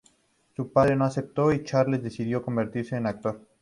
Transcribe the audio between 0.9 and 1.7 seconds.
no aceptó y